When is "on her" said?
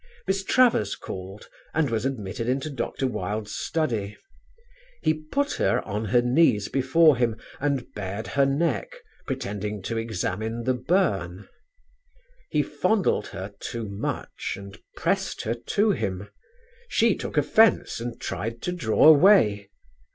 5.87-6.23